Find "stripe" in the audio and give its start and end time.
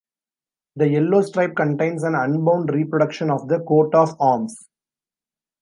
1.21-1.55